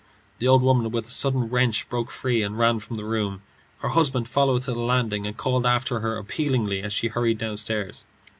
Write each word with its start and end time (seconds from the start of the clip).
The 0.39 0.47
old 0.47 0.63
woman 0.63 0.89
with 0.89 1.07
a 1.07 1.11
sudden 1.11 1.47
wrench 1.47 1.87
broke 1.87 2.09
free 2.09 2.41
and 2.41 2.57
ran 2.57 2.79
from 2.79 2.97
the 2.97 3.05
room. 3.05 3.43
Her 3.81 3.89
husband 3.89 4.27
followed 4.27 4.63
to 4.63 4.73
the 4.73 4.79
landing, 4.79 5.27
and 5.27 5.37
called 5.37 5.63
after 5.67 5.99
her 5.99 6.17
appealingly 6.17 6.81
as 6.81 6.91
she 6.91 7.09
hurried 7.09 7.37
downstairs. 7.37 8.03